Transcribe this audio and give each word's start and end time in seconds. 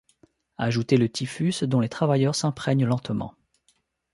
Ajoutez 0.57 0.97
le 0.97 1.09
typhus, 1.09 1.61
dont 1.61 1.79
les 1.79 1.87
travailleurs 1.87 2.33
s’imprègnent 2.33 2.87
lentement. 2.87 3.35